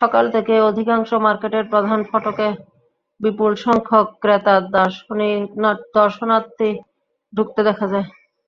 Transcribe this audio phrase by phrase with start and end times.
[0.00, 2.48] সকাল থেকেই অধিকাংশ মার্কেটের প্রধান ফটকে
[3.20, 6.68] বিপুলসংখ্যক ক্রেতা-দর্শনার্থীকে
[7.32, 8.06] ঢুকতে দেখা যায়।